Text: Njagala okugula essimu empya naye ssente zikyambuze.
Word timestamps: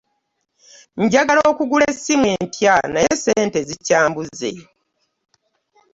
Njagala 1.03 1.41
okugula 1.51 1.83
essimu 1.91 2.25
empya 2.35 2.75
naye 2.93 3.11
ssente 3.15 3.59
zikyambuze. 3.67 4.51